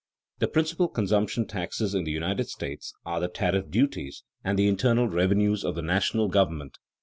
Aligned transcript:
The 0.39 0.47
principal 0.47 0.87
consumption 0.87 1.45
taxes 1.45 1.93
in 1.93 2.05
the 2.05 2.11
United 2.11 2.49
States 2.49 2.91
are 3.05 3.19
the 3.19 3.27
tariff 3.27 3.69
duties 3.69 4.23
and 4.43 4.57
the 4.57 4.67
internal 4.67 5.07
revenues 5.07 5.63
of 5.63 5.75
the 5.75 5.83
national 5.83 6.27
government. 6.27 6.79